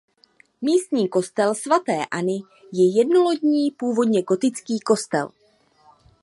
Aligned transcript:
Místní 0.61 1.09
kostel 1.09 1.55
svaté 1.55 2.05
Anny 2.11 2.39
je 2.73 2.97
jednolodní 2.97 3.71
původně 3.71 4.21
gotický 4.21 4.79
kostel. 4.79 5.29